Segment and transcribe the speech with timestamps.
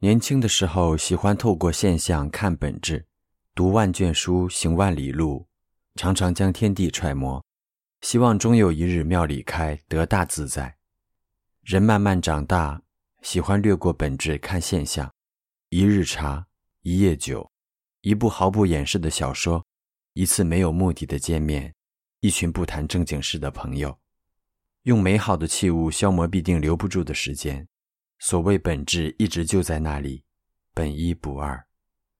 [0.00, 3.06] 年轻的时候喜欢透过现象看本质，
[3.54, 5.46] 读万卷书，行万里路，
[5.94, 7.42] 常常将天地揣摩，
[8.02, 10.76] 希望终有一日庙里开，得大自在。
[11.62, 12.82] 人慢慢长大，
[13.22, 15.10] 喜欢略过本质看现象，
[15.70, 16.46] 一日茶，
[16.82, 17.50] 一夜酒，
[18.02, 19.64] 一部毫不掩饰的小说，
[20.12, 21.74] 一次没有目的的见面，
[22.20, 23.98] 一群不谈正经事的朋友，
[24.82, 27.66] 用美好的器物消磨必定留不住的时间。
[28.18, 30.24] 所谓本质，一直就在那里，
[30.72, 31.65] 本一不二。